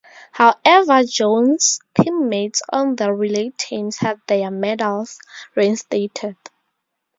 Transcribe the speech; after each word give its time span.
However, 0.31 1.03
Jones' 1.05 1.79
teammates 1.93 2.63
on 2.67 2.95
the 2.95 3.13
relay 3.13 3.49
teams 3.55 3.97
had 3.97 4.19
their 4.25 4.49
medals 4.49 5.19
reinstated. 5.53 6.37